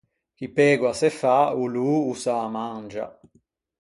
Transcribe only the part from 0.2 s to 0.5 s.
Chi